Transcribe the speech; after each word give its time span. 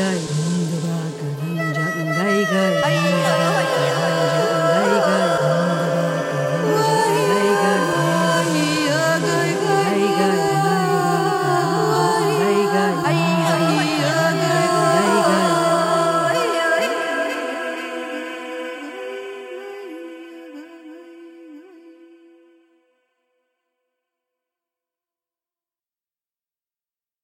guide. 0.00 0.39